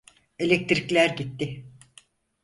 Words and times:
Elektrikler 0.39 1.15
gitti. 1.15 1.65